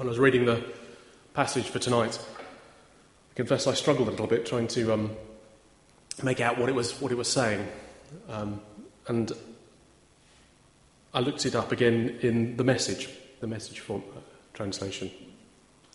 when 0.00 0.08
I 0.08 0.12
was 0.12 0.18
reading 0.18 0.46
the 0.46 0.64
passage 1.34 1.66
for 1.66 1.78
tonight, 1.78 2.18
I 2.38 3.34
confess 3.34 3.66
I 3.66 3.74
struggled 3.74 4.08
a 4.08 4.12
little 4.12 4.26
bit 4.26 4.46
trying 4.46 4.66
to 4.68 4.94
um, 4.94 5.10
make 6.22 6.40
out 6.40 6.56
what 6.56 6.70
it 6.70 6.74
was, 6.74 6.98
what 7.02 7.12
it 7.12 7.16
was 7.16 7.30
saying. 7.30 7.68
Um, 8.30 8.62
and 9.08 9.30
I 11.12 11.20
looked 11.20 11.44
it 11.44 11.54
up 11.54 11.70
again 11.70 12.16
in 12.22 12.56
the 12.56 12.64
message, 12.64 13.10
the 13.40 13.46
message 13.46 13.80
form, 13.80 14.02
uh, 14.16 14.20
translation 14.54 15.10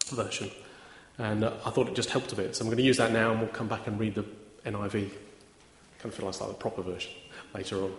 version. 0.10 0.52
And 1.18 1.44
uh, 1.44 1.54
I 1.66 1.72
thought 1.72 1.88
it 1.88 1.96
just 1.96 2.12
helped 2.12 2.32
a 2.32 2.36
bit. 2.36 2.56
So 2.56 2.62
I'm 2.62 2.68
going 2.68 2.78
to 2.78 2.84
use 2.84 2.98
that 2.98 3.12
now 3.12 3.32
and 3.32 3.40
we'll 3.40 3.50
come 3.50 3.68
back 3.68 3.88
and 3.88 4.00
read 4.00 4.14
the 4.14 4.26
NIV. 4.68 4.92
Kind 4.92 5.14
of 6.04 6.14
feel 6.14 6.28
like 6.28 6.38
the 6.38 6.54
proper 6.54 6.84
version 6.84 7.12
later 7.56 7.82
on. 7.82 7.92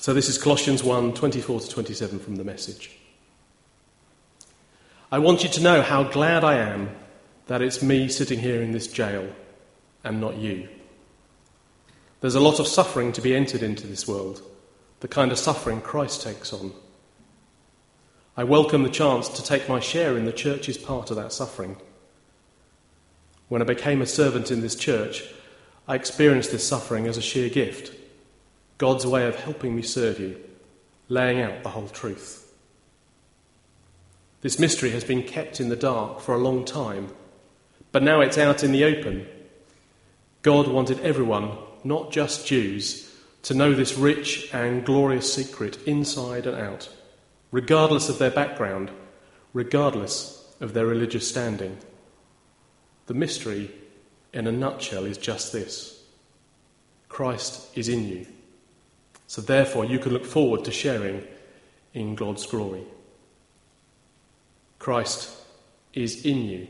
So 0.00 0.12
this 0.12 0.28
is 0.28 0.36
Colossians 0.36 0.82
1 0.82 1.14
24 1.14 1.60
to 1.60 1.68
27 1.68 2.18
from 2.18 2.34
the 2.34 2.42
message. 2.42 2.97
I 5.10 5.20
want 5.20 5.42
you 5.42 5.48
to 5.48 5.62
know 5.62 5.80
how 5.80 6.02
glad 6.02 6.44
I 6.44 6.56
am 6.56 6.90
that 7.46 7.62
it's 7.62 7.82
me 7.82 8.08
sitting 8.08 8.40
here 8.40 8.60
in 8.60 8.72
this 8.72 8.86
jail 8.86 9.32
and 10.04 10.20
not 10.20 10.36
you. 10.36 10.68
There's 12.20 12.34
a 12.34 12.40
lot 12.40 12.60
of 12.60 12.66
suffering 12.66 13.12
to 13.12 13.22
be 13.22 13.34
entered 13.34 13.62
into 13.62 13.86
this 13.86 14.06
world, 14.06 14.42
the 15.00 15.08
kind 15.08 15.32
of 15.32 15.38
suffering 15.38 15.80
Christ 15.80 16.20
takes 16.20 16.52
on. 16.52 16.72
I 18.36 18.44
welcome 18.44 18.82
the 18.82 18.90
chance 18.90 19.30
to 19.30 19.42
take 19.42 19.66
my 19.66 19.80
share 19.80 20.14
in 20.14 20.26
the 20.26 20.32
church's 20.32 20.76
part 20.76 21.10
of 21.10 21.16
that 21.16 21.32
suffering. 21.32 21.78
When 23.48 23.62
I 23.62 23.64
became 23.64 24.02
a 24.02 24.06
servant 24.06 24.50
in 24.50 24.60
this 24.60 24.76
church, 24.76 25.24
I 25.86 25.94
experienced 25.94 26.52
this 26.52 26.68
suffering 26.68 27.06
as 27.06 27.16
a 27.16 27.22
sheer 27.22 27.48
gift, 27.48 27.94
God's 28.76 29.06
way 29.06 29.26
of 29.26 29.36
helping 29.36 29.74
me 29.74 29.80
serve 29.80 30.20
you, 30.20 30.38
laying 31.08 31.40
out 31.40 31.62
the 31.62 31.70
whole 31.70 31.88
truth. 31.88 32.47
This 34.40 34.58
mystery 34.58 34.90
has 34.90 35.04
been 35.04 35.22
kept 35.22 35.60
in 35.60 35.68
the 35.68 35.76
dark 35.76 36.20
for 36.20 36.34
a 36.34 36.38
long 36.38 36.64
time, 36.64 37.08
but 37.92 38.02
now 38.02 38.20
it's 38.20 38.38
out 38.38 38.62
in 38.62 38.72
the 38.72 38.84
open. 38.84 39.26
God 40.42 40.68
wanted 40.68 41.00
everyone, 41.00 41.52
not 41.84 42.12
just 42.12 42.46
Jews, 42.46 43.12
to 43.42 43.54
know 43.54 43.74
this 43.74 43.96
rich 43.96 44.52
and 44.52 44.84
glorious 44.84 45.32
secret 45.32 45.82
inside 45.86 46.46
and 46.46 46.56
out 46.56 46.88
regardless 47.50 48.08
of 48.08 48.18
their 48.18 48.30
background, 48.30 48.90
regardless 49.52 50.46
of 50.60 50.74
their 50.74 50.86
religious 50.86 51.28
standing. 51.28 51.78
The 53.06 53.14
mystery, 53.14 53.70
in 54.32 54.46
a 54.46 54.52
nutshell, 54.52 55.04
is 55.04 55.18
just 55.18 55.52
this 55.52 56.02
Christ 57.08 57.76
is 57.76 57.88
in 57.88 58.06
you. 58.06 58.26
So 59.26 59.42
therefore, 59.42 59.84
you 59.84 59.98
can 59.98 60.12
look 60.12 60.24
forward 60.24 60.64
to 60.64 60.70
sharing 60.70 61.26
in 61.94 62.14
God's 62.14 62.46
glory. 62.46 62.84
Christ 64.78 65.30
is 65.92 66.24
in 66.24 66.44
you. 66.44 66.68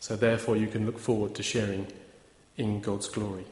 So 0.00 0.16
therefore, 0.16 0.56
you 0.56 0.68
can 0.68 0.86
look 0.86 0.98
forward 0.98 1.34
to 1.34 1.42
sharing 1.42 1.86
in 2.56 2.80
God's 2.80 3.08
glory. 3.08 3.44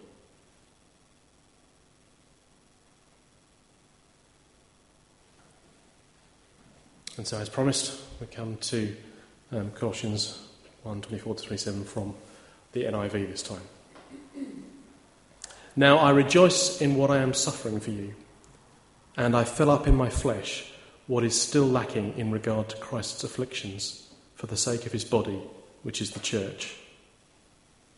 And 7.17 7.27
so, 7.27 7.39
as 7.39 7.49
promised, 7.49 8.01
we 8.21 8.27
come 8.27 8.57
to 8.59 8.95
um, 9.53 9.71
Colossians 9.71 10.39
1 10.83 11.01
24 11.01 11.35
to 11.37 11.45
27 11.45 11.85
from 11.85 12.15
the 12.73 12.85
NIV 12.85 13.31
this 13.31 13.43
time. 13.43 13.63
Now 15.75 15.99
I 15.99 16.11
rejoice 16.11 16.81
in 16.81 16.97
what 16.97 17.11
I 17.11 17.19
am 17.19 17.35
suffering 17.35 17.81
for 17.81 17.91
you, 17.91 18.15
and 19.17 19.35
I 19.35 19.45
fill 19.45 19.71
up 19.71 19.87
in 19.87 19.95
my 19.95 20.11
flesh 20.11 20.73
what 21.07 21.25
is 21.25 21.41
still 21.41 21.67
lacking 21.67 22.15
in 22.17 22.31
regard 22.31 22.69
to 22.69 22.77
Christ's 22.77 23.25
afflictions 23.25 24.09
for 24.35 24.47
the 24.47 24.57
sake 24.57 24.87
of 24.87 24.93
his 24.93 25.05
body, 25.05 25.41
which 25.83 26.03
is 26.03 26.11
the 26.11 26.21
church. 26.21 26.77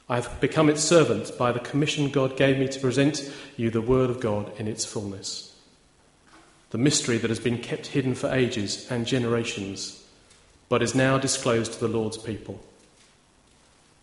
I 0.09 0.17
have 0.17 0.41
become 0.41 0.69
its 0.69 0.83
servant 0.83 1.37
by 1.37 1.53
the 1.53 1.61
commission 1.61 2.11
God 2.11 2.37
gave 2.37 2.59
me 2.59 2.69
to 2.69 2.81
present 2.81 3.31
you 3.57 3.71
the 3.71 3.83
word 3.83 4.11
of 4.11 4.21
God 4.21 4.51
in 4.59 4.69
its 4.69 4.85
fullness 4.85 5.49
the 6.71 6.79
mystery 6.79 7.17
that 7.19 7.31
has 7.31 7.41
been 7.41 7.59
kept 7.59 7.87
hidden 7.87 8.15
for 8.15 8.31
ages 8.33 8.91
and 8.91 9.07
generations, 9.07 10.05
but 10.69 10.83
is 10.83 10.95
now 10.95 11.17
disclosed 11.17 11.73
to 11.73 11.81
the 11.81 11.89
Lord's 11.89 12.19
people. 12.19 12.61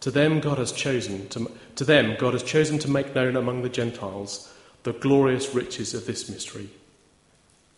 To 0.02 0.12
them 0.12 0.40
God 0.40 0.58
has 0.58 0.72
chosen 0.72 1.28
to, 1.30 1.52
to 1.76 1.84
them 1.84 2.16
God 2.18 2.34
has 2.34 2.44
chosen 2.44 2.80
to 2.80 2.90
make 2.90 3.16
known 3.16 3.36
among 3.36 3.62
the 3.62 3.70
Gentiles 3.70 4.52
the 4.84 4.94
glorious 4.94 5.54
riches 5.54 5.94
of 5.94 6.06
this 6.06 6.30
mystery, 6.30 6.70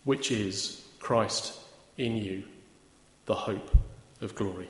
which 0.04 0.30
is 0.30 0.77
Christ 1.08 1.58
in 1.96 2.18
you, 2.18 2.44
the 3.24 3.34
hope 3.34 3.74
of 4.20 4.34
glory. 4.34 4.68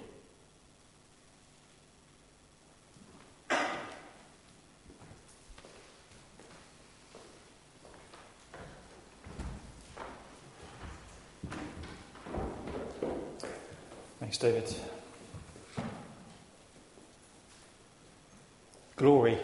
Thanks, 14.21 14.39
David. 14.39 14.73
Glory. 18.95 19.39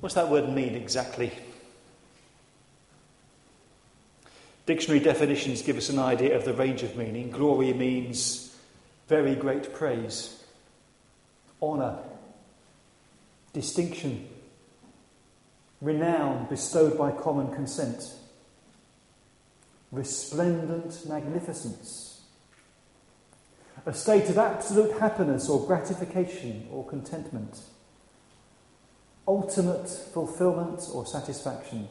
What's 0.00 0.16
that 0.16 0.28
word 0.28 0.50
mean 0.50 0.74
exactly? 0.74 1.32
Dictionary 4.72 5.00
definitions 5.00 5.60
give 5.60 5.76
us 5.76 5.90
an 5.90 5.98
idea 5.98 6.34
of 6.34 6.46
the 6.46 6.54
range 6.54 6.82
of 6.82 6.96
meaning. 6.96 7.30
Glory 7.30 7.74
means 7.74 8.56
very 9.06 9.34
great 9.34 9.74
praise, 9.74 10.42
honour, 11.60 11.98
distinction, 13.52 14.26
renown 15.82 16.46
bestowed 16.48 16.96
by 16.96 17.10
common 17.10 17.54
consent, 17.54 18.14
resplendent 19.90 21.06
magnificence 21.06 22.22
a 23.84 23.92
state 23.92 24.30
of 24.30 24.38
absolute 24.38 24.98
happiness 24.98 25.50
or 25.50 25.66
gratification 25.66 26.66
or 26.72 26.86
contentment, 26.86 27.60
ultimate 29.28 29.90
fulfillment 29.90 30.80
or 30.94 31.04
satisfaction, 31.04 31.88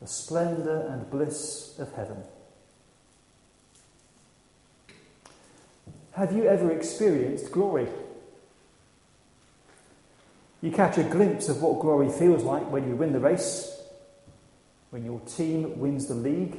the 0.00 0.06
splendour 0.06 0.86
and 0.88 1.10
bliss 1.10 1.78
of 1.78 1.92
heaven. 1.92 2.22
Have 6.12 6.32
you 6.32 6.44
ever 6.44 6.70
experienced 6.72 7.52
glory? 7.52 7.88
You 10.62 10.70
catch 10.70 10.98
a 10.98 11.04
glimpse 11.04 11.48
of 11.48 11.62
what 11.62 11.80
glory 11.80 12.10
feels 12.10 12.42
like 12.42 12.70
when 12.70 12.88
you 12.88 12.94
win 12.94 13.12
the 13.12 13.20
race, 13.20 13.80
when 14.90 15.04
your 15.04 15.20
team 15.20 15.78
wins 15.78 16.06
the 16.06 16.14
league, 16.14 16.58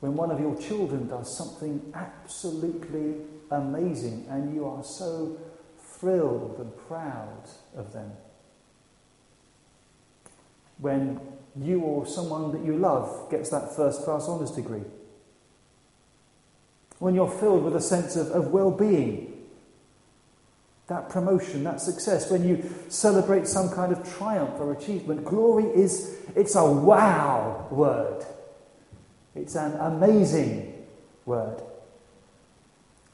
when 0.00 0.14
one 0.14 0.30
of 0.30 0.40
your 0.40 0.56
children 0.56 1.08
does 1.08 1.36
something 1.36 1.92
absolutely 1.94 3.16
amazing 3.50 4.26
and 4.30 4.54
you 4.54 4.66
are 4.66 4.82
so 4.82 5.38
thrilled 5.78 6.56
and 6.58 6.74
proud 6.88 7.50
of 7.76 7.92
them. 7.92 8.12
When 10.78 11.20
you 11.58 11.80
or 11.80 12.06
someone 12.06 12.52
that 12.52 12.64
you 12.64 12.76
love 12.76 13.30
gets 13.30 13.50
that 13.50 13.74
first 13.74 14.02
class 14.02 14.28
honours 14.28 14.50
degree. 14.50 14.82
When 16.98 17.14
you're 17.14 17.30
filled 17.30 17.64
with 17.64 17.74
a 17.74 17.80
sense 17.80 18.16
of, 18.16 18.28
of 18.28 18.48
well 18.48 18.70
being, 18.70 19.30
that 20.90 21.08
promotion, 21.08 21.64
that 21.64 21.80
success, 21.80 22.30
when 22.30 22.46
you 22.46 22.68
celebrate 22.88 23.46
some 23.46 23.70
kind 23.70 23.92
of 23.92 24.16
triumph 24.16 24.54
or 24.58 24.72
achievement, 24.72 25.24
glory 25.24 25.64
is, 25.64 26.18
it's 26.34 26.56
a 26.56 26.64
wow 26.64 27.68
word. 27.70 28.26
It's 29.34 29.54
an 29.54 29.72
amazing 29.80 30.84
word. 31.24 31.62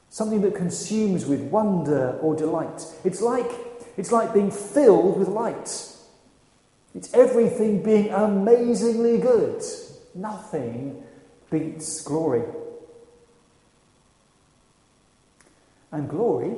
Something 0.09 0.41
that 0.41 0.55
consumes 0.55 1.25
with 1.25 1.41
wonder 1.41 2.17
or 2.21 2.35
delight. 2.35 2.83
It's 3.03 3.21
like, 3.21 3.49
it's 3.95 4.11
like 4.11 4.33
being 4.33 4.51
filled 4.51 5.19
with 5.19 5.27
light. 5.27 5.93
It's 6.97 7.13
everything 7.13 7.83
being 7.83 8.09
amazingly 8.09 9.19
good. 9.19 9.61
Nothing 10.15 11.03
beats 11.51 12.01
glory. 12.01 12.41
And 15.91 16.09
glory 16.09 16.55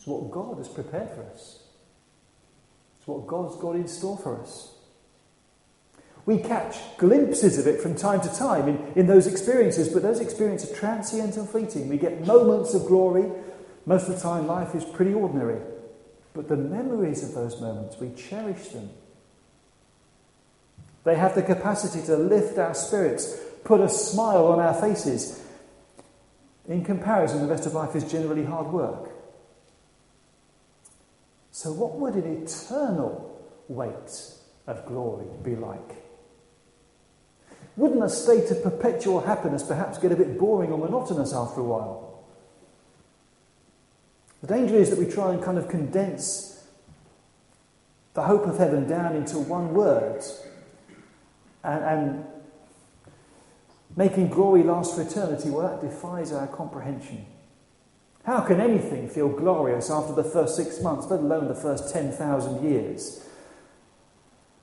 is 0.00 0.06
what 0.06 0.32
God 0.32 0.58
has 0.58 0.68
prepared 0.68 1.10
for 1.10 1.22
us. 1.32 1.62
It's 2.98 3.06
what 3.06 3.28
God's 3.28 3.54
got 3.54 3.76
in 3.76 3.86
store 3.86 4.18
for 4.18 4.42
us. 4.42 4.74
We 6.24 6.38
catch 6.38 6.76
glimpses 6.98 7.60
of 7.60 7.68
it 7.68 7.80
from 7.80 7.94
time 7.94 8.20
to 8.22 8.36
time 8.36 8.66
in, 8.66 8.92
in 8.96 9.06
those 9.06 9.28
experiences, 9.28 9.90
but 9.90 10.02
those 10.02 10.18
experiences 10.18 10.72
are 10.72 10.74
transient 10.74 11.36
and 11.36 11.48
fleeting. 11.48 11.88
We 11.88 11.98
get 11.98 12.26
moments 12.26 12.74
of 12.74 12.86
glory. 12.86 13.30
Most 13.86 14.08
of 14.08 14.16
the 14.16 14.20
time, 14.20 14.48
life 14.48 14.74
is 14.74 14.84
pretty 14.84 15.14
ordinary. 15.14 15.60
But 16.36 16.48
the 16.48 16.56
memories 16.56 17.22
of 17.22 17.34
those 17.34 17.58
moments, 17.62 17.96
we 17.98 18.10
cherish 18.10 18.68
them. 18.68 18.90
They 21.04 21.16
have 21.16 21.34
the 21.34 21.42
capacity 21.42 22.04
to 22.06 22.16
lift 22.16 22.58
our 22.58 22.74
spirits, 22.74 23.38
put 23.64 23.80
a 23.80 23.88
smile 23.88 24.46
on 24.48 24.60
our 24.60 24.74
faces. 24.74 25.42
In 26.68 26.84
comparison, 26.84 27.40
the 27.40 27.48
rest 27.48 27.64
of 27.64 27.72
life 27.72 27.96
is 27.96 28.10
generally 28.10 28.44
hard 28.44 28.66
work. 28.66 29.10
So, 31.52 31.72
what 31.72 31.94
would 31.94 32.14
an 32.16 32.42
eternal 32.42 33.42
weight 33.68 34.34
of 34.66 34.84
glory 34.84 35.26
be 35.42 35.56
like? 35.56 36.04
Wouldn't 37.76 38.04
a 38.04 38.10
state 38.10 38.50
of 38.50 38.62
perpetual 38.62 39.20
happiness 39.20 39.62
perhaps 39.62 39.96
get 39.96 40.12
a 40.12 40.16
bit 40.16 40.38
boring 40.38 40.70
or 40.70 40.78
monotonous 40.78 41.32
after 41.32 41.60
a 41.60 41.64
while? 41.64 42.05
The 44.42 44.46
danger 44.48 44.76
is 44.76 44.90
that 44.90 44.98
we 44.98 45.10
try 45.10 45.32
and 45.32 45.42
kind 45.42 45.58
of 45.58 45.68
condense 45.68 46.64
the 48.14 48.22
hope 48.22 48.46
of 48.46 48.58
heaven 48.58 48.88
down 48.88 49.14
into 49.14 49.38
one 49.38 49.74
word 49.74 50.22
and, 51.62 51.84
and 51.84 52.24
making 53.96 54.28
glory 54.28 54.62
last 54.62 54.94
for 54.94 55.02
eternity, 55.02 55.50
well, 55.50 55.68
that 55.68 55.86
defies 55.86 56.32
our 56.32 56.46
comprehension. 56.46 57.26
How 58.24 58.40
can 58.40 58.60
anything 58.60 59.08
feel 59.08 59.28
glorious 59.28 59.90
after 59.90 60.12
the 60.12 60.24
first 60.24 60.56
six 60.56 60.80
months, 60.80 61.06
let 61.10 61.20
alone 61.20 61.48
the 61.48 61.54
first 61.54 61.92
10,000 61.92 62.64
years? 62.64 63.24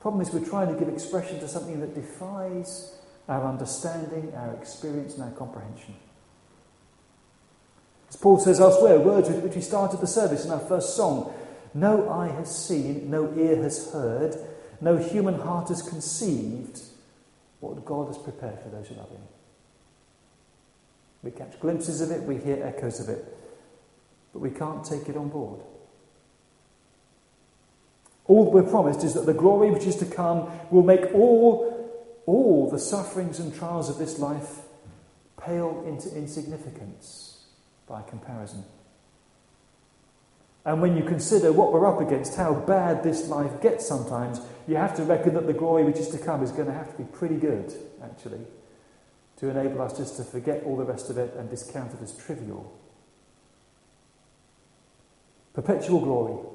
Problem 0.00 0.20
is, 0.20 0.32
we're 0.32 0.44
trying 0.44 0.72
to 0.72 0.78
give 0.78 0.92
expression 0.92 1.40
to 1.40 1.48
something 1.48 1.80
that 1.80 1.94
defies 1.94 2.94
our 3.28 3.48
understanding, 3.48 4.34
our 4.34 4.52
experience, 4.52 5.14
and 5.14 5.22
our 5.24 5.30
comprehension. 5.30 5.94
As 8.14 8.20
Paul 8.20 8.38
says 8.38 8.60
elsewhere, 8.60 9.00
words 9.00 9.28
with 9.28 9.42
which 9.42 9.56
we 9.56 9.60
started 9.60 10.00
the 10.00 10.06
service 10.06 10.44
in 10.44 10.52
our 10.52 10.60
first 10.60 10.94
song 10.94 11.34
no 11.76 12.08
eye 12.08 12.28
has 12.28 12.56
seen, 12.56 13.10
no 13.10 13.34
ear 13.36 13.60
has 13.60 13.90
heard, 13.92 14.36
no 14.80 14.96
human 14.96 15.34
heart 15.40 15.68
has 15.68 15.82
conceived 15.82 16.80
what 17.58 17.84
God 17.84 18.06
has 18.06 18.18
prepared 18.18 18.60
for 18.60 18.68
those 18.68 18.86
who 18.86 18.94
love 18.94 19.10
Him. 19.10 19.22
We 21.24 21.32
catch 21.32 21.58
glimpses 21.58 22.00
of 22.00 22.12
it, 22.12 22.22
we 22.22 22.36
hear 22.36 22.64
echoes 22.64 23.00
of 23.00 23.08
it, 23.08 23.36
but 24.32 24.38
we 24.38 24.50
can't 24.50 24.84
take 24.84 25.08
it 25.08 25.16
on 25.16 25.30
board. 25.30 25.64
All 28.26 28.52
we're 28.52 28.62
promised 28.62 29.02
is 29.02 29.14
that 29.14 29.26
the 29.26 29.34
glory 29.34 29.72
which 29.72 29.86
is 29.86 29.96
to 29.96 30.06
come 30.06 30.48
will 30.70 30.84
make 30.84 31.12
all, 31.12 32.22
all 32.26 32.70
the 32.70 32.78
sufferings 32.78 33.40
and 33.40 33.52
trials 33.52 33.90
of 33.90 33.98
this 33.98 34.20
life 34.20 34.60
pale 35.36 35.82
into 35.88 36.16
insignificance 36.16 37.23
by 37.88 38.02
comparison. 38.02 38.64
And 40.64 40.80
when 40.80 40.96
you 40.96 41.02
consider 41.02 41.52
what 41.52 41.72
we're 41.72 41.86
up 41.86 42.00
against, 42.00 42.36
how 42.36 42.54
bad 42.54 43.02
this 43.02 43.28
life 43.28 43.60
gets 43.60 43.86
sometimes, 43.86 44.40
you 44.66 44.76
have 44.76 44.96
to 44.96 45.02
reckon 45.02 45.34
that 45.34 45.46
the 45.46 45.52
glory 45.52 45.84
which 45.84 45.98
is 45.98 46.08
to 46.10 46.18
come 46.18 46.42
is 46.42 46.50
going 46.50 46.66
to 46.66 46.72
have 46.72 46.90
to 46.90 47.02
be 47.02 47.04
pretty 47.04 47.36
good, 47.36 47.72
actually, 48.02 48.40
to 49.36 49.50
enable 49.50 49.82
us 49.82 49.96
just 49.96 50.16
to 50.16 50.24
forget 50.24 50.62
all 50.64 50.76
the 50.76 50.84
rest 50.84 51.10
of 51.10 51.18
it 51.18 51.34
and 51.36 51.50
discount 51.50 51.92
it 51.92 52.02
as 52.02 52.16
trivial. 52.16 52.72
Perpetual 55.52 56.00
glory. 56.00 56.48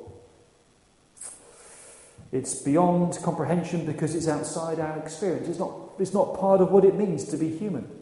It's 2.32 2.56
beyond 2.56 3.18
comprehension 3.24 3.86
because 3.86 4.16
it's 4.16 4.28
outside 4.28 4.80
our 4.80 4.98
experience. 4.98 5.48
It's 5.48 5.60
not, 5.60 5.72
it's 6.00 6.14
not 6.14 6.40
part 6.40 6.62
of 6.62 6.72
what 6.72 6.84
it 6.84 6.96
means 6.96 7.26
to 7.26 7.38
be 7.38 7.56
human. 7.56 7.99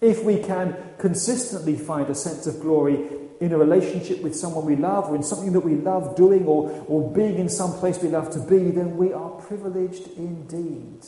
If 0.00 0.24
we 0.24 0.38
can 0.38 0.76
consistently 0.98 1.76
find 1.76 2.08
a 2.08 2.14
sense 2.14 2.46
of 2.46 2.60
glory 2.60 3.06
in 3.40 3.52
a 3.52 3.58
relationship 3.58 4.22
with 4.22 4.34
someone 4.34 4.64
we 4.64 4.76
love 4.76 5.10
or 5.10 5.16
in 5.16 5.22
something 5.22 5.52
that 5.52 5.60
we 5.60 5.74
love 5.74 6.16
doing 6.16 6.46
or, 6.46 6.70
or 6.88 7.10
being 7.10 7.38
in 7.38 7.48
some 7.48 7.72
place 7.74 8.02
we 8.02 8.08
love 8.08 8.30
to 8.30 8.38
be, 8.38 8.70
then 8.70 8.96
we 8.96 9.12
are 9.12 9.30
privileged 9.30 10.08
indeed. 10.16 11.04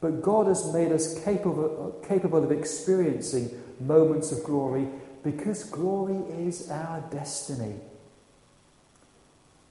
But 0.00 0.22
God 0.22 0.48
has 0.48 0.72
made 0.72 0.92
us 0.92 1.22
capable, 1.24 2.00
capable 2.06 2.42
of 2.44 2.52
experiencing 2.52 3.50
moments 3.80 4.32
of 4.32 4.44
glory 4.44 4.88
because 5.22 5.64
glory 5.64 6.18
is 6.46 6.70
our 6.70 7.00
destiny. 7.10 7.76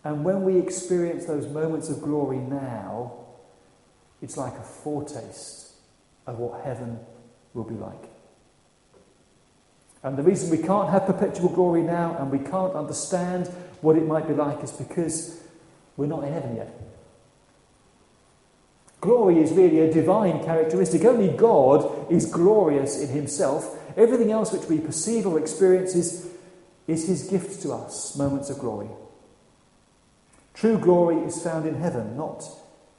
And 0.04 0.24
when 0.24 0.44
we 0.44 0.58
experience 0.58 1.26
those 1.26 1.48
moments 1.48 1.90
of 1.90 2.02
glory 2.02 2.38
now, 2.38 3.14
it's 4.22 4.36
like 4.36 4.54
a 4.54 4.64
foretaste 4.64 5.63
of 6.26 6.40
what 6.40 6.64
heaven 6.64 7.00
will 7.54 7.64
be 7.64 7.76
like. 7.76 8.10
And 10.04 10.18
the 10.18 10.24
reason 10.24 10.50
we 10.50 10.58
can't 10.58 10.90
have 10.90 11.06
perpetual 11.06 11.50
glory 11.50 11.82
now 11.82 12.18
and 12.18 12.30
we 12.30 12.40
can't 12.40 12.74
understand 12.74 13.48
what 13.82 13.96
it 13.96 14.06
might 14.06 14.28
be 14.28 14.34
like 14.34 14.62
is 14.64 14.72
because 14.72 15.42
we're 15.96 16.08
not 16.08 16.24
in 16.24 16.34
heaven 16.34 16.56
yet. 16.58 16.80
Glory 19.00 19.42
is 19.42 19.52
really 19.52 19.82
a 19.82 19.92
divine 19.92 20.44
characteristic. 20.44 21.04
Only 21.04 21.28
God 21.30 22.12
is 22.12 22.26
glorious 22.26 23.02
in 23.02 23.10
himself. 23.10 23.78
Everything 23.98 24.32
else 24.32 24.52
which 24.54 24.70
we 24.70 24.80
perceive 24.80 25.28
or 25.28 25.40
experience 25.40 25.94
is, 25.94 26.30
is 26.88 27.08
his 27.08 27.24
gift 27.24 27.62
to 27.64 27.74
us, 27.74 28.16
moments 28.18 28.50
of 28.50 28.60
glory. 28.60 28.88
True 30.54 30.78
glory 30.78 31.18
is 31.26 31.42
found 31.44 31.66
in 31.66 31.76
heaven, 31.76 32.16
not 32.16 32.46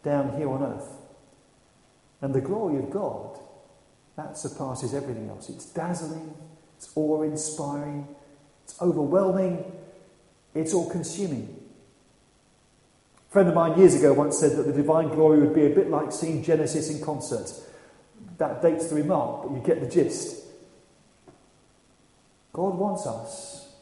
down 0.03 0.37
here 0.37 0.51
on 0.51 0.63
earth. 0.63 0.89
And 2.25 2.33
the 2.33 2.41
glory 2.41 2.79
of 2.79 2.89
God, 2.89 3.39
that 4.17 4.39
surpasses 4.39 4.95
everything 4.95 5.29
else. 5.29 5.51
It's 5.51 5.67
dazzling, 5.67 6.35
it's 6.75 6.91
awe 6.95 7.21
inspiring, 7.21 8.09
it's 8.63 8.81
overwhelming, 8.81 9.63
it's 10.55 10.73
all 10.73 10.89
consuming. 10.89 11.55
A 13.29 13.31
friend 13.31 13.51
of 13.51 13.55
mine 13.55 13.79
years 13.79 13.95
ago 13.95 14.15
once 14.15 14.39
said 14.39 14.57
that 14.57 14.63
the 14.63 14.73
divine 14.73 15.09
glory 15.11 15.41
would 15.41 15.55
be 15.55 15.67
a 15.67 15.75
bit 15.75 15.91
like 15.91 16.13
seeing 16.13 16.43
Genesis 16.43 16.89
in 16.89 17.05
concert. 17.05 17.53
That 18.39 18.63
dates 18.63 18.89
the 18.89 18.95
remark, 18.95 19.43
but 19.43 19.53
you 19.53 19.61
get 19.61 19.83
the 19.83 19.91
gist. 19.91 20.47
God 22.55 22.79
wants 22.79 23.07
us 23.07 23.75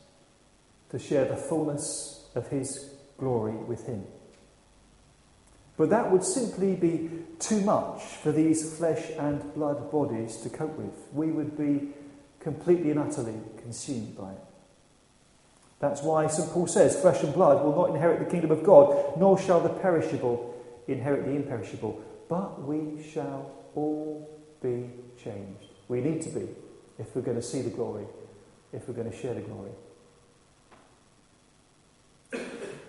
to 0.91 0.99
share 0.99 1.27
the 1.27 1.37
fullness 1.37 2.27
of 2.35 2.49
His 2.49 2.91
glory 3.19 3.55
with 3.55 3.87
Him. 3.87 4.05
But 5.77 5.91
that 5.91 6.11
would 6.11 6.25
simply 6.25 6.75
be 6.75 7.11
too 7.39 7.61
much 7.63 8.03
for 8.03 8.31
these 8.31 8.77
flesh 8.77 9.11
and 9.19 9.55
blood 9.55 9.91
bodies 9.91 10.37
to 10.39 10.51
cope 10.51 10.77
with. 10.77 10.95
We 11.13 11.31
would 11.31 11.57
be 11.57 11.89
completely 12.41 12.91
and 12.91 13.01
utterly 13.01 13.41
consumed 13.59 14.17
by 14.17 14.33
it. 14.33 14.41
That's 15.81 16.03
why 16.03 16.29
St. 16.29 16.51
Paul 16.51 16.69
says, 16.69 17.01
Flesh 17.01 17.23
and 17.23 17.35
blood 17.35 17.65
will 17.65 17.75
not 17.75 17.91
inherit 17.91 18.21
the 18.21 18.31
kingdom 18.31 18.53
of 18.53 18.63
God, 18.63 19.19
nor 19.19 19.39
shall 19.39 19.61
the 19.61 19.69
perishable 19.69 20.55
inherit 20.87 21.25
the 21.25 21.33
imperishable, 21.33 22.03
but 22.29 22.63
we 22.63 23.03
shall 23.03 23.51
all 23.75 24.41
be 24.63 24.91
changed. 25.23 25.67
We 25.89 26.01
need 26.01 26.23
to 26.23 26.31
be 26.31 26.49
if 26.99 27.15
we're 27.17 27.23
going 27.23 27.37
to 27.37 27.43
see 27.43 27.63
the 27.63 27.71
glory, 27.71 28.07
if 28.73 28.87
we're 28.87 28.95
going 28.95 29.11
to 29.11 29.17
share 29.17 29.35
the 29.35 29.41
glory. 29.41 29.71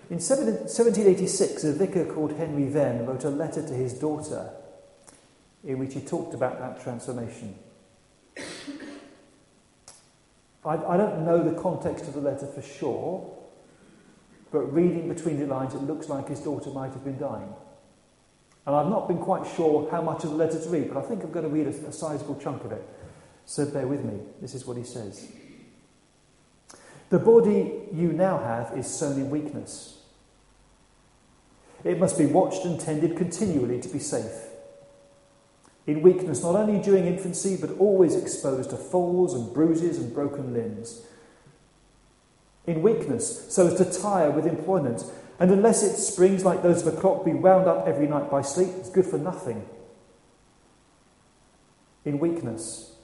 In 0.10 0.20
1786, 0.20 1.64
a 1.64 1.74
vicar 1.74 2.06
called 2.06 2.34
Henry 2.34 2.66
Venn 2.66 3.06
wrote 3.06 3.24
a 3.24 3.30
letter 3.30 3.66
to 3.66 3.74
his 3.74 3.94
daughter 3.94 4.52
in 5.64 5.80
which 5.80 5.94
he 5.94 6.02
talked 6.02 6.34
about 6.34 6.60
that 6.60 6.84
transformation. 6.84 7.56
I, 10.66 10.76
I 10.76 10.98
don't 10.98 11.26
know 11.26 11.42
the 11.42 11.60
context 11.60 12.08
of 12.08 12.14
the 12.14 12.22
letter 12.22 12.48
for 12.48 12.62
sure, 12.62 13.38
but 14.52 14.74
reading 14.74 15.08
between 15.08 15.40
the 15.40 15.48
lines, 15.48 15.74
it 15.74 15.82
looks 15.82 16.10
like 16.10 16.28
his 16.28 16.40
daughter 16.42 16.70
might 16.70 16.92
have 16.92 17.04
been 17.04 17.18
dying. 17.18 17.54
And 18.66 18.76
I've 18.76 18.90
not 18.90 19.08
been 19.08 19.20
quite 19.20 19.48
sure 19.56 19.90
how 19.90 20.02
much 20.02 20.24
of 20.24 20.32
the 20.32 20.36
letter 20.36 20.62
to 20.62 20.70
read, 20.70 20.94
but 20.94 21.04
I 21.04 21.08
think 21.08 21.24
I'm 21.24 21.32
going 21.32 21.46
to 21.46 21.52
read 21.52 21.68
a, 21.68 21.88
a 21.88 21.92
sizable 21.92 22.40
chunk 22.40 22.64
of 22.64 22.72
it. 22.72 22.86
So 23.46 23.66
bear 23.66 23.88
with 23.88 24.04
me. 24.04 24.20
This 24.42 24.54
is 24.54 24.66
what 24.66 24.78
he 24.78 24.84
says. 24.84 25.30
The 27.14 27.20
body 27.20 27.72
you 27.94 28.12
now 28.12 28.40
have 28.40 28.76
is 28.76 28.88
sown 28.88 29.22
in 29.22 29.30
weakness. 29.30 30.00
It 31.84 32.00
must 32.00 32.18
be 32.18 32.26
watched 32.26 32.66
and 32.66 32.80
tended 32.80 33.16
continually 33.16 33.80
to 33.82 33.88
be 33.88 34.00
safe 34.00 34.48
in 35.86 36.02
weakness, 36.02 36.42
not 36.42 36.56
only 36.56 36.82
during 36.82 37.06
infancy, 37.06 37.56
but 37.56 37.78
always 37.78 38.16
exposed 38.16 38.72
to 38.72 38.78
falls 38.78 39.36
and 39.36 39.54
bruises 39.54 40.00
and 40.00 40.12
broken 40.12 40.56
limbs. 40.56 41.06
In 42.66 42.82
weakness, 42.82 43.46
so 43.54 43.68
as 43.68 43.76
to 43.76 44.02
tire 44.02 44.32
with 44.32 44.48
employment, 44.48 45.04
and 45.40 45.52
unless 45.52 45.84
its 45.84 46.08
springs, 46.08 46.44
like 46.44 46.64
those 46.64 46.84
of 46.84 46.92
a 46.92 47.00
clock, 47.00 47.24
be 47.24 47.34
wound 47.34 47.68
up 47.68 47.88
every 47.88 48.08
night 48.08 48.32
by 48.32 48.42
sleep, 48.42 48.70
it's 48.80 48.90
good 48.90 49.06
for 49.06 49.20
nothing. 49.20 49.70
In 52.06 52.18
weakness, 52.18 52.96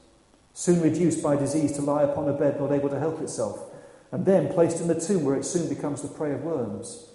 soon 0.56 0.82
reduced 0.82 1.22
by 1.22 1.36
disease 1.36 1.74
to 1.74 1.84
lie 1.84 2.02
upon 2.02 2.28
a 2.28 2.34
bed 2.34 2.60
not 2.60 2.72
able 2.72 2.90
to 2.90 3.00
help 3.00 3.22
itself, 3.22 3.69
and 4.12 4.26
then 4.26 4.52
placed 4.52 4.82
in 4.82 4.88
the 4.88 5.00
tomb 5.00 5.24
where 5.24 5.36
it 5.36 5.46
soon 5.46 5.70
becomes 5.70 6.02
the 6.02 6.08
prey 6.08 6.34
of 6.34 6.44
worms. 6.44 7.10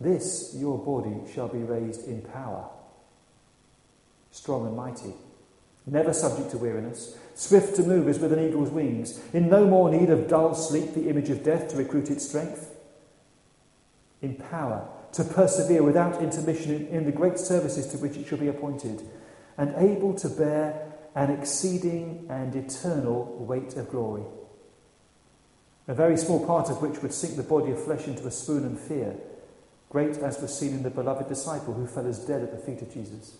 This 0.00 0.54
your 0.56 0.78
body 0.78 1.32
shall 1.32 1.48
be 1.48 1.58
raised 1.58 2.06
in 2.06 2.22
power 2.22 2.68
strong 4.32 4.66
and 4.66 4.74
mighty, 4.74 5.12
never 5.86 6.12
subject 6.12 6.50
to 6.50 6.58
weariness, 6.58 7.16
swift 7.34 7.76
to 7.76 7.82
move 7.82 8.08
as 8.08 8.18
with 8.18 8.32
an 8.32 8.40
eagle's 8.40 8.70
wings, 8.70 9.20
in 9.32 9.48
no 9.48 9.66
more 9.66 9.90
need 9.90 10.10
of 10.10 10.26
dull 10.26 10.54
sleep, 10.54 10.94
the 10.94 11.08
image 11.08 11.30
of 11.30 11.44
death, 11.44 11.68
to 11.68 11.76
recruit 11.76 12.10
its 12.10 12.26
strength. 12.26 12.74
In 14.20 14.34
power, 14.34 14.88
to 15.12 15.24
persevere 15.24 15.82
without 15.82 16.22
intermission 16.22 16.86
in, 16.88 17.04
the 17.04 17.12
great 17.12 17.38
services 17.38 17.86
to 17.88 17.98
which 17.98 18.16
it 18.16 18.26
shall 18.26 18.38
be 18.38 18.48
appointed, 18.48 19.02
and 19.58 19.74
able 19.76 20.14
to 20.14 20.28
bear 20.28 20.92
an 21.14 21.30
exceeding 21.30 22.26
and 22.30 22.56
eternal 22.56 23.36
weight 23.38 23.76
of 23.76 23.90
glory. 23.90 24.24
A 25.88 25.94
very 25.94 26.16
small 26.16 26.44
part 26.46 26.70
of 26.70 26.80
which 26.80 27.02
would 27.02 27.12
sink 27.12 27.36
the 27.36 27.42
body 27.42 27.72
of 27.72 27.84
flesh 27.84 28.06
into 28.06 28.26
a 28.26 28.30
swoon 28.30 28.64
and 28.64 28.78
fear, 28.78 29.16
great 29.90 30.16
as 30.18 30.40
was 30.40 30.56
seen 30.56 30.74
in 30.74 30.82
the 30.82 30.90
beloved 30.90 31.28
disciple 31.28 31.74
who 31.74 31.86
fell 31.86 32.06
as 32.06 32.20
dead 32.20 32.42
at 32.42 32.52
the 32.52 32.58
feet 32.58 32.82
of 32.82 32.92
Jesus. 32.92 33.36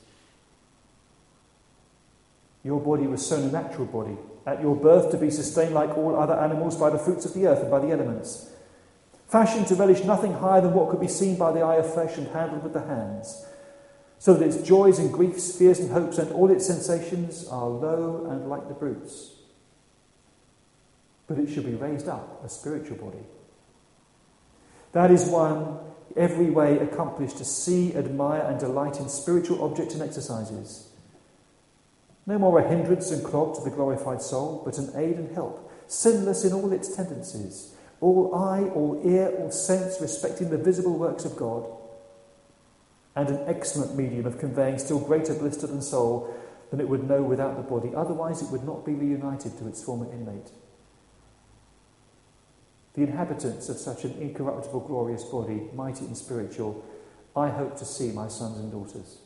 Your 2.64 2.80
body 2.80 3.06
was 3.06 3.24
sown 3.24 3.48
a 3.48 3.52
natural 3.52 3.86
body, 3.86 4.16
at 4.44 4.60
your 4.60 4.76
birth 4.76 5.10
to 5.12 5.16
be 5.16 5.30
sustained 5.30 5.74
like 5.74 5.96
all 5.96 6.16
other 6.16 6.34
animals 6.34 6.76
by 6.76 6.90
the 6.90 6.98
fruits 6.98 7.24
of 7.24 7.34
the 7.34 7.46
earth 7.46 7.62
and 7.62 7.70
by 7.70 7.78
the 7.78 7.90
elements, 7.90 8.50
fashioned 9.28 9.66
to 9.68 9.74
relish 9.76 10.04
nothing 10.04 10.34
higher 10.34 10.60
than 10.60 10.74
what 10.74 10.90
could 10.90 11.00
be 11.00 11.08
seen 11.08 11.36
by 11.36 11.52
the 11.52 11.60
eye 11.60 11.76
of 11.76 11.94
flesh 11.94 12.18
and 12.18 12.28
handled 12.28 12.62
with 12.62 12.72
the 12.72 12.82
hands, 12.82 13.46
so 14.18 14.34
that 14.34 14.46
its 14.46 14.62
joys 14.66 14.98
and 14.98 15.12
griefs, 15.12 15.56
fears 15.56 15.80
and 15.80 15.90
hopes, 15.90 16.18
and 16.18 16.30
all 16.32 16.50
its 16.50 16.66
sensations 16.66 17.46
are 17.48 17.68
low 17.68 18.26
and 18.30 18.48
like 18.48 18.66
the 18.68 18.74
brutes. 18.74 19.30
But 21.26 21.38
it 21.38 21.48
should 21.48 21.66
be 21.66 21.74
raised 21.74 22.08
up, 22.08 22.42
a 22.44 22.48
spiritual 22.48 22.96
body. 22.96 23.24
That 24.92 25.10
is 25.10 25.26
one 25.26 25.78
every 26.16 26.50
way 26.50 26.78
accomplished 26.78 27.38
to 27.38 27.44
see, 27.44 27.94
admire, 27.94 28.42
and 28.42 28.60
delight 28.60 29.00
in 29.00 29.08
spiritual 29.08 29.64
objects 29.64 29.94
and 29.94 30.02
exercises 30.02 30.92
no 32.26 32.38
more 32.38 32.60
a 32.60 32.68
hindrance 32.68 33.10
and 33.10 33.24
clog 33.24 33.56
to 33.56 33.62
the 33.62 33.74
glorified 33.74 34.22
soul, 34.22 34.62
but 34.64 34.78
an 34.78 34.90
aid 34.94 35.16
and 35.16 35.34
help, 35.34 35.72
sinless 35.88 36.44
in 36.44 36.52
all 36.52 36.72
its 36.72 36.94
tendencies, 36.94 37.74
all 38.00 38.34
eye, 38.34 38.62
all 38.74 39.00
ear, 39.04 39.34
all 39.38 39.50
sense 39.50 40.00
respecting 40.00 40.50
the 40.50 40.58
visible 40.58 40.96
works 40.96 41.24
of 41.24 41.36
God, 41.36 41.68
and 43.16 43.28
an 43.28 43.44
excellent 43.46 43.96
medium 43.96 44.24
of 44.24 44.38
conveying 44.38 44.78
still 44.78 45.00
greater 45.00 45.34
bliss 45.34 45.56
to 45.58 45.66
the 45.66 45.82
soul 45.82 46.34
than 46.70 46.80
it 46.80 46.88
would 46.88 47.08
know 47.08 47.22
without 47.22 47.56
the 47.56 47.62
body. 47.62 47.92
Otherwise, 47.94 48.40
it 48.40 48.50
would 48.50 48.64
not 48.64 48.86
be 48.86 48.94
reunited 48.94 49.58
to 49.58 49.68
its 49.68 49.82
former 49.82 50.10
inmate. 50.12 50.50
The 52.94 53.02
inhabitants 53.02 53.68
of 53.68 53.78
such 53.78 54.04
an 54.04 54.20
incorruptible, 54.20 54.80
glorious 54.80 55.24
body, 55.24 55.68
mighty 55.74 56.04
and 56.04 56.16
spiritual, 56.16 56.84
I 57.34 57.48
hope 57.48 57.76
to 57.78 57.84
see 57.84 58.12
my 58.12 58.28
sons 58.28 58.58
and 58.58 58.70
daughters 58.70 59.18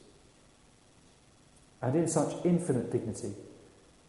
and 1.82 1.94
in 1.94 2.08
such 2.08 2.44
infinite 2.44 2.90
dignity 2.90 3.32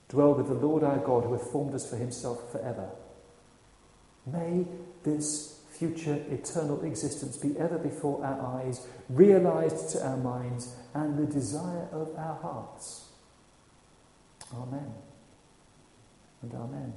dwell 0.09 0.33
with 0.33 0.47
the 0.47 0.53
Lord 0.53 0.83
our 0.83 0.97
God 0.97 1.25
who 1.25 1.33
hath 1.33 1.51
formed 1.51 1.75
us 1.75 1.89
for 1.89 1.97
himself 1.97 2.51
forever. 2.51 2.89
May 4.25 4.65
this 5.03 5.61
future 5.69 6.23
eternal 6.29 6.83
existence 6.83 7.37
be 7.37 7.57
ever 7.59 7.77
before 7.77 8.25
our 8.25 8.59
eyes, 8.59 8.87
realized 9.09 9.89
to 9.91 10.05
our 10.05 10.17
minds, 10.17 10.75
and 10.93 11.17
the 11.17 11.31
desire 11.31 11.87
of 11.91 12.15
our 12.17 12.39
hearts. 12.41 13.09
Amen 14.53 14.93
and 16.41 16.53
Amen. 16.53 16.93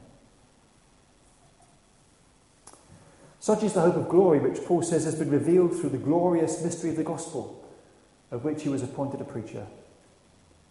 Such 3.40 3.62
is 3.62 3.72
the 3.72 3.80
hope 3.80 3.96
of 3.96 4.10
glory 4.10 4.38
which 4.38 4.62
Paul 4.64 4.82
says 4.82 5.06
has 5.06 5.14
been 5.14 5.30
revealed 5.30 5.74
through 5.74 5.90
the 5.90 5.98
glorious 5.98 6.62
mystery 6.62 6.90
of 6.90 6.96
the 6.96 7.02
gospel, 7.02 7.66
of 8.30 8.44
which 8.44 8.62
he 8.62 8.68
was 8.68 8.82
appointed 8.82 9.22
a 9.22 9.24
preacher. 9.24 9.66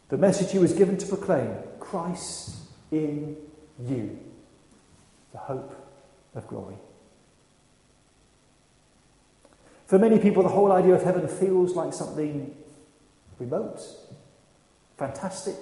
The 0.09 0.17
message 0.17 0.51
he 0.51 0.59
was 0.59 0.73
given 0.73 0.95
to 0.97 1.07
proclaim 1.07 1.51
Christ 1.79 2.55
in 2.91 3.35
you, 3.79 4.19
the 5.31 5.39
hope 5.39 5.75
of 6.35 6.47
glory. 6.47 6.75
For 9.87 9.97
many 9.97 10.19
people, 10.19 10.43
the 10.43 10.49
whole 10.49 10.71
idea 10.71 10.93
of 10.93 11.01
heaven 11.01 11.27
feels 11.27 11.75
like 11.75 11.93
something 11.93 12.55
remote, 13.39 13.81
fantastic, 14.95 15.55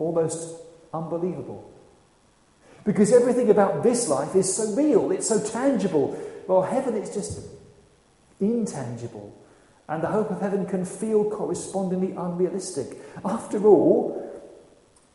almost 0.00 0.60
unbelievable. 0.92 1.70
Because 2.86 3.12
everything 3.12 3.50
about 3.50 3.82
this 3.82 4.08
life 4.08 4.36
is 4.36 4.54
so 4.54 4.72
real, 4.74 5.10
it's 5.10 5.28
so 5.28 5.42
tangible. 5.42 6.16
Well, 6.46 6.62
heaven 6.62 6.96
is 6.96 7.12
just 7.12 7.40
intangible. 8.40 9.36
And 9.88 10.02
the 10.02 10.08
hope 10.08 10.30
of 10.30 10.40
heaven 10.40 10.66
can 10.66 10.84
feel 10.84 11.28
correspondingly 11.28 12.12
unrealistic. 12.12 12.96
After 13.24 13.66
all, 13.66 14.22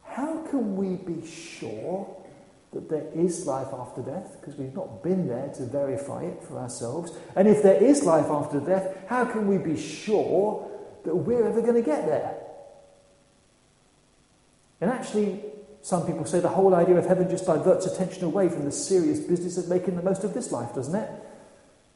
how 0.03 0.45
can 0.49 0.75
we 0.75 0.95
be 0.95 1.25
sure 1.25 2.17
that 2.73 2.89
there 2.89 3.07
is 3.13 3.45
life 3.45 3.67
after 3.73 4.01
death? 4.01 4.37
Because 4.39 4.57
we've 4.57 4.75
not 4.75 5.01
been 5.01 5.27
there 5.27 5.49
to 5.55 5.65
verify 5.65 6.23
it 6.23 6.43
for 6.43 6.57
ourselves. 6.57 7.13
And 7.35 7.47
if 7.47 7.63
there 7.63 7.81
is 7.81 8.03
life 8.03 8.27
after 8.27 8.59
death, 8.59 8.97
how 9.07 9.25
can 9.25 9.47
we 9.47 9.57
be 9.57 9.79
sure 9.79 10.69
that 11.05 11.15
we're 11.15 11.47
ever 11.47 11.61
going 11.61 11.75
to 11.75 11.81
get 11.81 12.05
there? 12.05 12.35
And 14.81 14.89
actually, 14.89 15.41
some 15.81 16.05
people 16.05 16.25
say 16.25 16.39
the 16.39 16.49
whole 16.49 16.75
idea 16.75 16.95
of 16.95 17.05
heaven 17.05 17.29
just 17.29 17.45
diverts 17.45 17.85
attention 17.85 18.23
away 18.23 18.49
from 18.49 18.65
the 18.65 18.71
serious 18.71 19.19
business 19.19 19.57
of 19.57 19.67
making 19.67 19.95
the 19.95 20.03
most 20.03 20.23
of 20.23 20.33
this 20.33 20.51
life, 20.51 20.75
doesn't 20.75 20.95
it? 20.95 21.09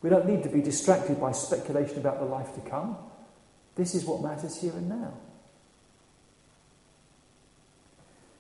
We 0.02 0.10
don't 0.10 0.28
need 0.28 0.44
to 0.44 0.50
be 0.50 0.62
distracted 0.62 1.20
by 1.20 1.32
speculation 1.32 1.98
about 1.98 2.20
the 2.20 2.26
life 2.26 2.54
to 2.56 2.62
come. 2.70 2.98
This 3.76 3.94
is 3.94 4.06
what 4.06 4.22
matters 4.22 4.60
here 4.60 4.74
and 4.74 4.90
now. 4.90 5.14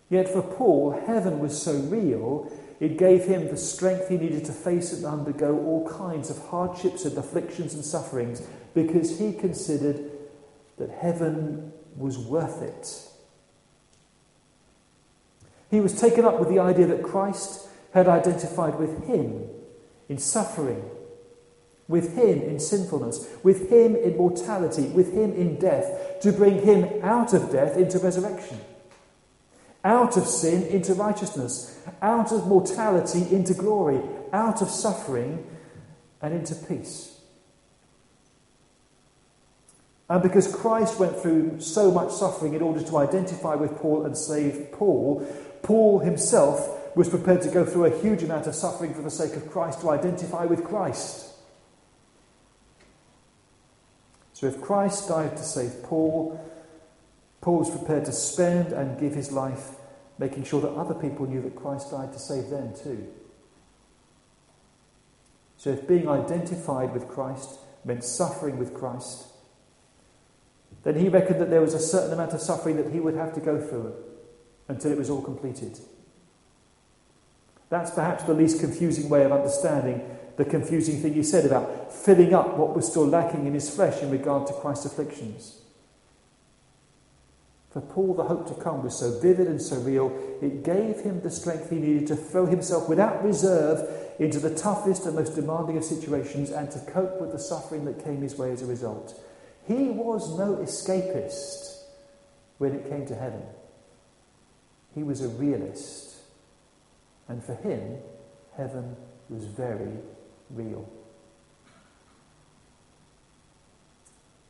Yet 0.09 0.29
for 0.29 0.41
Paul, 0.41 0.91
heaven 1.05 1.39
was 1.39 1.59
so 1.59 1.73
real, 1.73 2.51
it 2.79 2.97
gave 2.97 3.25
him 3.25 3.47
the 3.47 3.57
strength 3.57 4.09
he 4.09 4.17
needed 4.17 4.45
to 4.45 4.51
face 4.51 4.93
and 4.93 5.05
undergo 5.05 5.57
all 5.57 5.89
kinds 5.89 6.29
of 6.29 6.37
hardships 6.49 7.05
and 7.05 7.17
afflictions 7.17 7.73
and 7.73 7.83
sufferings 7.83 8.41
because 8.73 9.17
he 9.17 9.33
considered 9.33 10.11
that 10.77 10.89
heaven 10.89 11.71
was 11.95 12.17
worth 12.17 12.61
it. 12.61 13.09
He 15.71 15.81
was 15.81 15.99
taken 15.99 16.25
up 16.25 16.39
with 16.39 16.49
the 16.49 16.59
idea 16.59 16.87
that 16.87 17.03
Christ 17.03 17.67
had 17.93 18.07
identified 18.07 18.79
with 18.79 19.05
him 19.05 19.49
in 20.09 20.17
suffering 20.17 20.83
with 21.87 22.15
him 22.15 22.41
in 22.41 22.59
sinfulness, 22.59 23.27
with 23.43 23.69
him 23.69 23.95
in 23.95 24.17
mortality, 24.17 24.87
with 24.87 25.13
him 25.13 25.33
in 25.33 25.57
death, 25.57 26.19
to 26.21 26.31
bring 26.31 26.61
him 26.63 27.03
out 27.03 27.33
of 27.33 27.51
death 27.51 27.77
into 27.77 27.99
resurrection, 27.99 28.59
out 29.83 30.17
of 30.17 30.25
sin 30.25 30.63
into 30.63 30.93
righteousness, 30.93 31.79
out 32.01 32.31
of 32.31 32.47
mortality 32.47 33.27
into 33.33 33.53
glory, 33.53 34.01
out 34.33 34.61
of 34.61 34.69
suffering 34.69 35.45
and 36.21 36.33
into 36.33 36.55
peace. 36.55 37.11
And 40.07 40.21
because 40.21 40.53
Christ 40.53 40.99
went 40.99 41.17
through 41.17 41.59
so 41.61 41.91
much 41.91 42.11
suffering 42.11 42.53
in 42.53 42.61
order 42.61 42.81
to 42.83 42.97
identify 42.97 43.55
with 43.55 43.75
Paul 43.77 44.05
and 44.05 44.15
save 44.15 44.71
Paul, 44.71 45.27
Paul 45.65 45.97
himself 45.97 46.95
was 46.95 47.09
prepared 47.09 47.41
to 47.41 47.49
go 47.49 47.65
through 47.65 47.85
a 47.85 47.99
huge 47.99 48.21
amount 48.21 48.45
of 48.45 48.53
suffering 48.53 48.93
for 48.93 49.01
the 49.01 49.09
sake 49.09 49.35
of 49.35 49.49
Christ 49.49 49.81
to 49.81 49.89
identify 49.89 50.45
with 50.45 50.63
Christ. 50.63 51.33
So 54.33 54.45
if 54.45 54.61
Christ 54.61 55.07
died 55.07 55.35
to 55.35 55.43
save 55.43 55.81
Paul, 55.81 56.39
Paul 57.41 57.57
was 57.57 57.71
prepared 57.71 58.05
to 58.05 58.11
spend 58.11 58.73
and 58.73 58.99
give 58.99 59.15
his 59.15 59.31
life 59.31 59.71
making 60.19 60.43
sure 60.43 60.61
that 60.61 60.69
other 60.69 60.93
people 60.93 61.25
knew 61.25 61.41
that 61.41 61.55
Christ 61.55 61.89
died 61.89 62.13
to 62.13 62.19
save 62.19 62.51
them 62.51 62.71
too. 62.75 63.07
So 65.57 65.71
if 65.71 65.87
being 65.87 66.07
identified 66.07 66.93
with 66.93 67.07
Christ 67.07 67.57
meant 67.83 68.03
suffering 68.03 68.59
with 68.59 68.75
Christ, 68.75 69.29
then 70.83 70.99
he 70.99 71.09
reckoned 71.09 71.41
that 71.41 71.49
there 71.49 71.61
was 71.61 71.73
a 71.73 71.79
certain 71.79 72.13
amount 72.13 72.33
of 72.33 72.41
suffering 72.41 72.77
that 72.77 72.91
he 72.91 72.99
would 72.99 73.15
have 73.15 73.33
to 73.33 73.39
go 73.39 73.59
through 73.59 73.95
until 74.67 74.91
it 74.91 74.97
was 74.97 75.09
all 75.09 75.21
completed. 75.21 75.77
That's 77.69 77.91
perhaps 77.91 78.23
the 78.23 78.33
least 78.33 78.59
confusing 78.59 79.09
way 79.09 79.23
of 79.23 79.31
understanding 79.31 80.01
the 80.37 80.45
confusing 80.45 81.01
thing 81.01 81.13
he 81.13 81.23
said 81.23 81.45
about 81.45 81.93
filling 81.93 82.33
up 82.33 82.57
what 82.57 82.75
was 82.75 82.87
still 82.87 83.07
lacking 83.07 83.45
in 83.45 83.53
his 83.53 83.73
flesh 83.73 84.01
in 84.01 84.09
regard 84.09 84.47
to 84.47 84.53
Christ's 84.53 84.85
afflictions. 84.85 85.61
For 87.71 87.81
Paul, 87.81 88.13
the 88.13 88.23
hope 88.23 88.47
to 88.47 88.63
come 88.63 88.83
was 88.83 88.97
so 88.97 89.19
vivid 89.19 89.47
and 89.47 89.61
so 89.61 89.77
real, 89.77 90.07
it 90.41 90.63
gave 90.63 91.01
him 91.01 91.21
the 91.21 91.29
strength 91.29 91.69
he 91.69 91.75
needed 91.75 92.07
to 92.07 92.15
throw 92.15 92.45
himself 92.45 92.87
without 92.87 93.23
reserve 93.23 93.89
into 94.17 94.39
the 94.39 94.55
toughest 94.55 95.05
and 95.05 95.15
most 95.15 95.35
demanding 95.35 95.77
of 95.77 95.83
situations 95.83 96.51
and 96.51 96.71
to 96.71 96.79
cope 96.91 97.19
with 97.19 97.33
the 97.33 97.39
suffering 97.39 97.83
that 97.83 98.03
came 98.03 98.21
his 98.21 98.37
way 98.37 98.51
as 98.51 98.61
a 98.61 98.65
result. 98.65 99.19
He 99.67 99.89
was 99.89 100.37
no 100.37 100.55
escapist 100.55 101.83
when 102.59 102.73
it 102.73 102.89
came 102.89 103.05
to 103.07 103.15
heaven. 103.15 103.43
He 104.95 105.03
was 105.03 105.21
a 105.21 105.27
realist. 105.27 106.15
And 107.27 107.43
for 107.43 107.53
him, 107.55 107.97
heaven 108.55 108.95
was 109.29 109.45
very 109.45 109.91
real. 110.49 110.89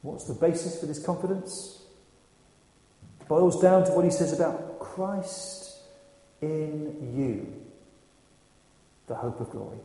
What's 0.01 0.25
the 0.25 0.35
basis 0.35 0.79
for 0.79 0.85
this 0.85 1.03
confidence? 1.03 1.81
It 3.19 3.27
boils 3.27 3.59
down 3.59 3.85
to 3.85 3.91
what 3.91 4.05
he 4.05 4.11
says 4.11 4.33
about 4.33 4.79
Christ 4.79 5.77
in 6.41 7.15
you, 7.17 7.51
the 9.07 9.15
hope 9.15 9.41
of 9.41 9.49
glory. 9.49 9.79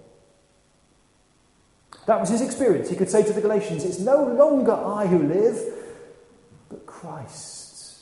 That 2.06 2.20
was 2.20 2.28
his 2.28 2.42
experience. 2.42 2.90
He 2.90 2.96
could 2.96 3.08
say 3.08 3.22
to 3.22 3.32
the 3.32 3.40
Galatians, 3.40 3.84
It's 3.84 3.98
no 3.98 4.24
longer 4.24 4.72
I 4.72 5.06
who 5.06 5.22
live, 5.22 5.58
but 6.68 6.84
Christ 6.84 8.00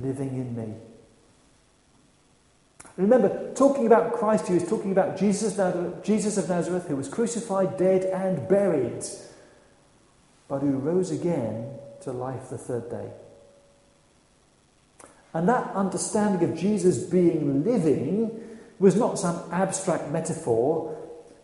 living 0.00 0.28
in 0.28 0.56
me. 0.56 0.74
Remember, 2.96 3.52
talking 3.54 3.86
about 3.86 4.14
Christ, 4.14 4.48
he 4.48 4.54
was 4.54 4.66
talking 4.66 4.90
about 4.90 5.18
Jesus, 5.18 5.60
Jesus 6.02 6.38
of 6.38 6.48
Nazareth, 6.48 6.88
who 6.88 6.96
was 6.96 7.08
crucified, 7.08 7.76
dead, 7.76 8.04
and 8.04 8.48
buried, 8.48 9.04
but 10.48 10.60
who 10.60 10.78
rose 10.78 11.10
again 11.10 11.78
to 12.02 12.12
life 12.12 12.48
the 12.48 12.56
third 12.56 12.88
day. 12.88 13.10
And 15.34 15.46
that 15.50 15.74
understanding 15.74 16.48
of 16.48 16.56
Jesus 16.56 17.02
being 17.02 17.62
living 17.64 18.40
was 18.78 18.96
not 18.96 19.18
some 19.18 19.42
abstract 19.52 20.10
metaphor, 20.10 20.96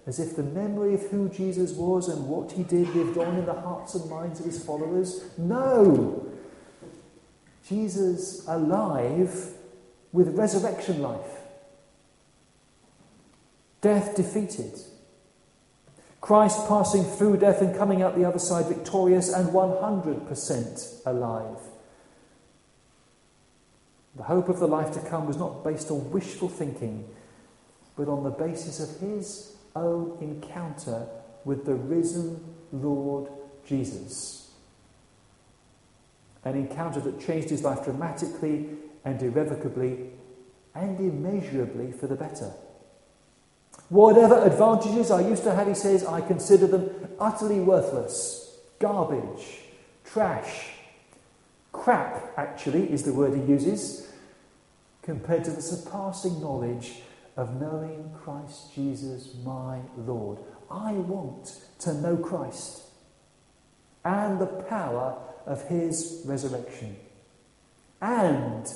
as 0.06 0.18
if 0.18 0.35
the 0.35 0.42
memory 0.42 0.94
of 0.94 1.02
who 1.11 1.28
Jesus 1.28 1.73
was 1.73 2.09
and 2.09 2.26
what 2.28 2.52
he 2.52 2.62
did 2.62 2.88
lived 2.94 3.18
on 3.18 3.37
in 3.37 3.44
the 3.44 3.52
hearts 3.52 3.94
and 3.94 4.09
minds 4.09 4.40
of 4.40 4.47
his 4.47 4.64
followers. 4.64 5.25
No! 5.37 6.26
Jesus 7.68 8.47
alive 8.49 9.52
with 10.12 10.37
resurrection 10.37 11.02
life. 11.02 11.41
Death 13.82 14.16
defeated. 14.16 14.80
Christ 16.22 16.68
passing 16.68 17.02
through 17.02 17.38
death 17.38 17.60
and 17.60 17.76
coming 17.76 18.00
out 18.00 18.16
the 18.16 18.24
other 18.24 18.38
side 18.38 18.66
victorious 18.66 19.32
and 19.32 19.50
100% 19.50 21.06
alive. 21.06 21.58
The 24.14 24.22
hope 24.22 24.48
of 24.48 24.60
the 24.60 24.68
life 24.68 24.92
to 24.94 25.00
come 25.00 25.26
was 25.26 25.36
not 25.36 25.64
based 25.64 25.90
on 25.90 26.12
wishful 26.12 26.48
thinking, 26.48 27.08
but 27.96 28.08
on 28.08 28.22
the 28.22 28.30
basis 28.30 28.78
of 28.78 29.00
his 29.00 29.56
own 29.74 30.16
encounter 30.20 31.06
with 31.44 31.64
the 31.64 31.74
risen 31.74 32.54
Lord 32.70 33.28
Jesus. 33.66 34.52
An 36.44 36.54
encounter 36.54 37.00
that 37.00 37.20
changed 37.20 37.50
his 37.50 37.64
life 37.64 37.84
dramatically 37.84 38.68
and 39.04 39.20
irrevocably 39.20 40.10
and 40.74 41.00
immeasurably 41.00 41.90
for 41.90 42.06
the 42.06 42.14
better. 42.14 42.52
Whatever 43.92 44.42
advantages 44.42 45.11
I 45.11 45.20
used 45.20 45.44
to 45.44 45.54
have, 45.54 45.68
he 45.68 45.75
says, 45.75 46.06
I 46.06 46.22
consider 46.22 46.66
them 46.66 46.88
utterly 47.20 47.61
worthless, 47.61 48.56
garbage, 48.78 49.61
trash, 50.04 50.70
Crap, 51.72 52.34
actually, 52.37 52.92
is 52.92 53.02
the 53.02 53.12
word 53.12 53.34
he 53.34 53.42
uses, 53.42 54.12
compared 55.02 55.42
to 55.44 55.50
the 55.50 55.62
surpassing 55.62 56.40
knowledge 56.40 57.00
of 57.37 57.61
knowing 57.61 58.12
Christ 58.22 58.75
Jesus, 58.75 59.34
my 59.42 59.80
Lord. 59.96 60.38
I 60.70 60.92
want 60.92 61.61
to 61.80 61.94
know 61.94 62.16
Christ 62.16 62.82
and 64.04 64.38
the 64.38 64.46
power 64.46 65.18
of 65.46 65.66
his 65.68 66.22
resurrection 66.25 66.96
and 68.00 68.72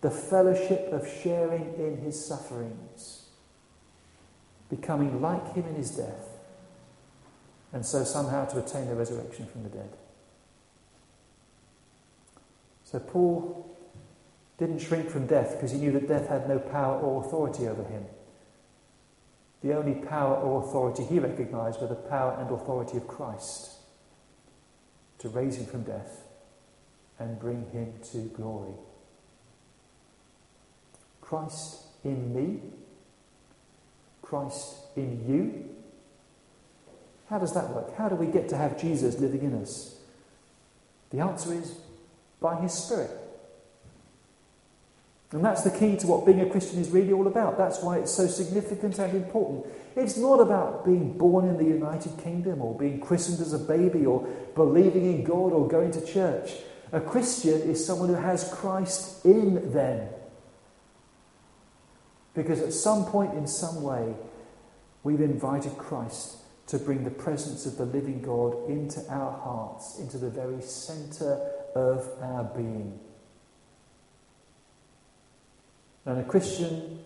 the 0.00 0.10
fellowship 0.10 0.92
of 0.92 1.08
sharing 1.22 1.74
in 1.74 1.96
his 1.98 2.24
sufferings, 2.24 3.23
becoming 4.76 5.20
like 5.20 5.54
him 5.54 5.66
in 5.66 5.74
his 5.74 5.90
death, 5.90 6.28
and 7.72 7.84
so 7.84 8.04
somehow 8.04 8.44
to 8.46 8.58
attain 8.58 8.86
the 8.88 8.94
resurrection 8.94 9.46
from 9.46 9.62
the 9.62 9.68
dead. 9.68 9.90
So 12.84 12.98
Paul 12.98 13.76
didn't 14.58 14.78
shrink 14.80 15.10
from 15.10 15.26
death 15.26 15.52
because 15.52 15.72
he 15.72 15.78
knew 15.78 15.92
that 15.92 16.08
death 16.08 16.28
had 16.28 16.48
no 16.48 16.58
power 16.58 16.98
or 17.00 17.24
authority 17.24 17.66
over 17.66 17.82
him. 17.84 18.04
The 19.62 19.74
only 19.74 19.94
power 19.94 20.36
or 20.36 20.62
authority 20.62 21.04
he 21.04 21.18
recognized 21.18 21.80
were 21.80 21.88
the 21.88 21.94
power 21.94 22.36
and 22.38 22.50
authority 22.50 22.98
of 22.98 23.08
Christ 23.08 23.70
to 25.18 25.28
raise 25.28 25.56
him 25.56 25.66
from 25.66 25.84
death 25.84 26.22
and 27.18 27.38
bring 27.38 27.64
him 27.70 27.94
to 28.12 28.18
glory. 28.36 28.74
Christ 31.20 31.78
in 32.04 32.34
me, 32.34 32.60
Christ 34.24 34.76
in 34.96 35.24
you. 35.28 35.68
How 37.28 37.38
does 37.38 37.54
that 37.54 37.70
work? 37.70 37.96
How 37.96 38.08
do 38.08 38.14
we 38.14 38.26
get 38.26 38.48
to 38.50 38.56
have 38.56 38.80
Jesus 38.80 39.18
living 39.18 39.42
in 39.42 39.54
us? 39.60 39.96
The 41.10 41.20
answer 41.20 41.52
is 41.52 41.76
by 42.40 42.60
His 42.60 42.72
Spirit. 42.72 43.10
And 45.32 45.44
that's 45.44 45.62
the 45.62 45.70
key 45.70 45.96
to 45.96 46.06
what 46.06 46.24
being 46.24 46.40
a 46.40 46.48
Christian 46.48 46.80
is 46.80 46.90
really 46.90 47.12
all 47.12 47.26
about. 47.26 47.58
That's 47.58 47.82
why 47.82 47.98
it's 47.98 48.12
so 48.12 48.26
significant 48.26 48.98
and 48.98 49.14
important. 49.14 49.66
It's 49.96 50.16
not 50.16 50.40
about 50.40 50.84
being 50.84 51.18
born 51.18 51.48
in 51.48 51.56
the 51.56 51.64
United 51.64 52.16
Kingdom 52.18 52.62
or 52.62 52.78
being 52.78 53.00
christened 53.00 53.40
as 53.40 53.52
a 53.52 53.58
baby 53.58 54.06
or 54.06 54.28
believing 54.54 55.04
in 55.06 55.24
God 55.24 55.52
or 55.52 55.66
going 55.66 55.90
to 55.92 56.06
church. 56.06 56.52
A 56.92 57.00
Christian 57.00 57.60
is 57.62 57.84
someone 57.84 58.10
who 58.10 58.14
has 58.14 58.48
Christ 58.52 59.24
in 59.24 59.72
them. 59.72 60.08
Because 62.34 62.60
at 62.60 62.72
some 62.72 63.06
point, 63.06 63.34
in 63.34 63.46
some 63.46 63.82
way, 63.82 64.14
we've 65.02 65.20
invited 65.20 65.78
Christ 65.78 66.38
to 66.66 66.78
bring 66.78 67.04
the 67.04 67.10
presence 67.10 67.66
of 67.66 67.76
the 67.76 67.84
living 67.84 68.22
God 68.22 68.68
into 68.68 69.00
our 69.08 69.32
hearts, 69.32 69.98
into 69.98 70.18
the 70.18 70.30
very 70.30 70.62
centre 70.62 71.40
of 71.74 72.08
our 72.20 72.44
being. 72.44 72.98
And 76.06 76.18
a 76.18 76.24
Christian 76.24 77.00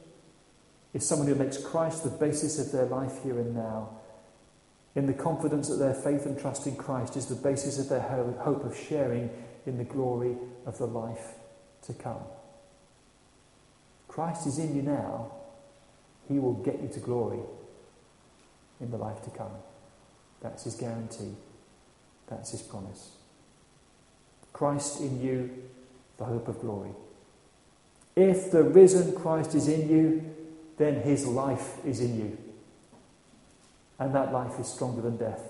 is 0.95 1.07
someone 1.07 1.29
who 1.29 1.35
makes 1.35 1.59
Christ 1.59 2.05
the 2.05 2.11
basis 2.11 2.59
of 2.59 2.73
their 2.73 2.87
life 2.87 3.23
here 3.23 3.39
and 3.39 3.55
now, 3.55 3.91
in 4.95 5.07
the 5.07 5.13
confidence 5.13 5.69
that 5.69 5.77
their 5.77 5.95
faith 5.95 6.25
and 6.27 6.39
trust 6.39 6.67
in 6.67 6.75
Christ 6.75 7.17
is 7.17 7.27
the 7.27 7.37
basis 7.37 7.79
of 7.79 7.89
their 7.89 8.01
hope 8.01 8.65
of 8.65 8.77
sharing 8.77 9.31
in 9.67 9.77
the 9.77 9.85
glory 9.85 10.37
of 10.67 10.79
the 10.79 10.87
life 10.87 11.35
to 11.83 11.93
come. 11.93 12.23
Christ 14.19 14.49
is 14.49 14.59
in 14.59 14.75
you 14.75 14.83
now, 14.83 15.31
he 16.27 16.41
will 16.41 16.55
get 16.55 16.83
you 16.83 16.89
to 16.89 16.99
glory 16.99 17.39
in 18.81 18.91
the 18.91 18.97
life 18.97 19.23
to 19.23 19.31
come. 19.31 19.53
That's 20.41 20.65
his 20.65 20.75
guarantee. 20.75 21.37
That's 22.27 22.51
his 22.51 22.61
promise. 22.61 23.13
Christ 24.53 25.01
in 25.01 25.23
you, 25.23 25.63
the 26.17 26.25
hope 26.25 26.49
of 26.49 26.61
glory. 26.61 26.91
If 28.17 28.51
the 28.51 28.65
risen 28.65 29.15
Christ 29.15 29.55
is 29.55 29.69
in 29.69 29.89
you, 29.89 30.35
then 30.79 31.03
his 31.03 31.25
life 31.25 31.77
is 31.85 32.01
in 32.01 32.19
you. 32.19 32.39
And 34.01 34.13
that 34.17 34.33
life 34.33 34.59
is 34.59 34.67
stronger 34.67 35.01
than 35.01 35.17
death. 35.17 35.43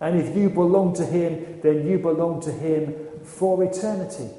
And 0.00 0.20
if 0.20 0.36
you 0.36 0.50
belong 0.50 0.94
to 0.96 1.06
him, 1.06 1.60
then 1.62 1.86
you 1.86 2.00
belong 2.00 2.40
to 2.40 2.50
him 2.50 2.92
for 3.22 3.62
eternity. 3.62 4.30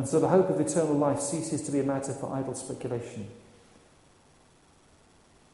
And 0.00 0.08
so 0.08 0.18
the 0.18 0.28
hope 0.28 0.48
of 0.48 0.58
eternal 0.58 0.94
life 0.94 1.20
ceases 1.20 1.60
to 1.64 1.70
be 1.70 1.78
a 1.78 1.82
matter 1.82 2.14
for 2.14 2.32
idle 2.32 2.54
speculation. 2.54 3.28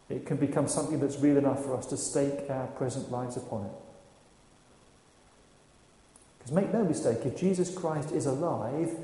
It 0.09 0.25
can 0.25 0.37
become 0.37 0.69
something 0.69 1.01
that's 1.01 1.19
real 1.19 1.37
enough 1.37 1.65
for 1.65 1.77
us 1.77 1.87
to 1.87 1.97
stake 1.97 2.49
our 2.49 2.69
present 2.69 3.11
lives 3.11 3.37
upon 3.37 3.67
it. 3.67 3.73
Because 6.39 6.53
make 6.53 6.73
no 6.73 6.85
mistake, 6.85 7.19
if 7.25 7.37
Jesus 7.37 7.77
Christ 7.77 8.13
is 8.13 8.27
alive 8.27 8.97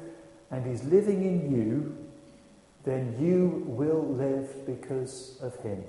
and 0.52 0.64
is 0.72 0.84
living 0.84 1.24
in 1.24 1.50
you, 1.50 1.98
then 2.84 3.16
you 3.18 3.64
will 3.66 4.14
live 4.14 4.64
because 4.64 5.40
of 5.42 5.56
him 5.64 5.82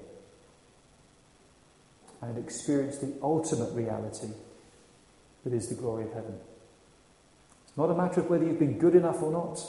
and 2.24 2.40
experience 2.40 2.98
the 2.98 3.14
ultimate 3.22 3.72
reality 3.74 4.30
that 5.44 5.54
is 5.54 5.70
the 5.70 5.76
glory 5.76 6.06
of 6.06 6.14
heaven. 6.14 6.40
It's 7.74 7.78
not 7.78 7.90
a 7.90 7.96
matter 7.96 8.22
of 8.22 8.30
whether 8.30 8.46
you've 8.46 8.60
been 8.60 8.78
good 8.78 8.94
enough 8.94 9.24
or 9.24 9.32
not, 9.32 9.60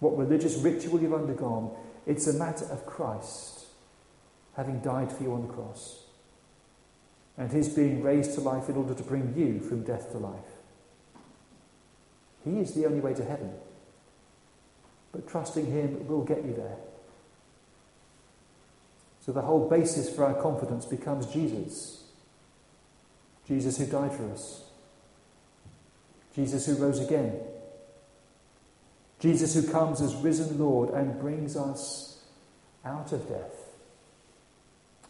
what 0.00 0.18
religious 0.18 0.58
ritual 0.58 1.00
you've 1.00 1.14
undergone. 1.14 1.74
It's 2.06 2.26
a 2.26 2.34
matter 2.34 2.66
of 2.66 2.84
Christ 2.84 3.64
having 4.54 4.80
died 4.80 5.10
for 5.10 5.22
you 5.22 5.32
on 5.32 5.46
the 5.46 5.52
cross 5.52 6.04
and 7.38 7.50
his 7.50 7.70
being 7.70 8.02
raised 8.02 8.34
to 8.34 8.42
life 8.42 8.68
in 8.68 8.76
order 8.76 8.92
to 8.92 9.02
bring 9.02 9.32
you 9.34 9.60
from 9.60 9.82
death 9.82 10.10
to 10.12 10.18
life. 10.18 10.44
He 12.44 12.58
is 12.58 12.74
the 12.74 12.84
only 12.84 13.00
way 13.00 13.14
to 13.14 13.24
heaven. 13.24 13.52
But 15.12 15.28
trusting 15.28 15.66
Him 15.66 16.06
will 16.08 16.24
get 16.24 16.44
you 16.44 16.54
there. 16.54 16.76
So 19.24 19.30
the 19.30 19.42
whole 19.42 19.68
basis 19.68 20.12
for 20.12 20.24
our 20.24 20.34
confidence 20.34 20.84
becomes 20.84 21.26
Jesus. 21.26 22.04
Jesus 23.46 23.78
who 23.78 23.86
died 23.86 24.12
for 24.12 24.28
us. 24.32 24.64
Jesus 26.34 26.66
who 26.66 26.74
rose 26.76 27.00
again. 27.00 27.38
Jesus 29.20 29.54
who 29.54 29.70
comes 29.70 30.00
as 30.00 30.14
risen 30.16 30.58
Lord 30.58 30.90
and 30.90 31.20
brings 31.20 31.56
us 31.56 32.18
out 32.84 33.12
of 33.12 33.28
death 33.28 33.54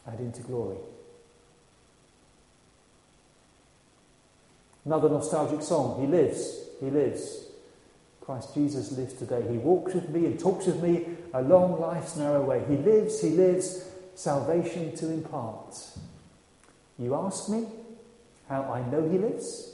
and 0.07 0.21
into 0.21 0.43
glory. 0.43 0.77
Another 4.85 5.09
nostalgic 5.09 5.63
song, 5.63 6.01
He 6.01 6.07
lives. 6.07 6.59
He 6.81 6.91
lives. 6.91 7.47
Christ 8.21 8.55
Jesus 8.55 8.93
lives 8.93 9.15
today. 9.15 9.43
He 9.51 9.59
walks 9.59 9.95
with 9.95 10.09
me 10.09 10.27
and 10.27 10.39
talks 10.39 10.67
with 10.67 10.83
me 10.83 11.07
along 11.35 11.81
life's 11.81 12.17
narrow 12.17 12.43
way. 12.43 12.63
He 12.69 12.77
lives, 12.77 13.21
He 13.21 13.31
lives, 13.31 13.85
salvation 14.15 14.95
to 14.97 15.11
impart. 15.11 15.77
You 16.99 17.15
ask 17.15 17.49
me 17.49 17.67
how 18.49 18.63
I 18.63 18.89
know 18.91 19.09
He 19.09 19.19
lives? 19.19 19.72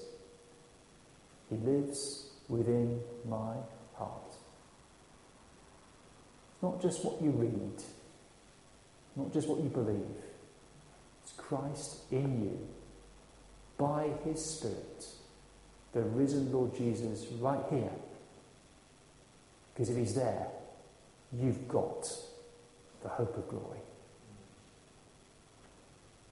He 1.50 1.56
lives 1.56 2.26
within 2.48 3.00
my 3.28 3.54
heart. 3.94 4.34
It's 6.54 6.62
not 6.62 6.80
just 6.80 7.04
what 7.04 7.22
you 7.22 7.30
read, 7.30 7.82
not 9.16 9.32
just 9.32 9.48
what 9.48 9.60
you 9.60 9.68
believe. 9.68 10.04
It's 11.22 11.32
Christ 11.36 11.98
in 12.10 12.42
you 12.42 12.68
by 13.76 14.10
His 14.24 14.44
Spirit, 14.44 15.06
the 15.92 16.02
risen 16.02 16.52
Lord 16.52 16.76
Jesus 16.76 17.26
right 17.40 17.64
here. 17.70 17.92
Because 19.72 19.90
if 19.90 19.96
He's 19.96 20.14
there, 20.14 20.48
you've 21.32 21.68
got 21.68 22.10
the 23.02 23.08
hope 23.08 23.36
of 23.36 23.48
glory. 23.48 23.78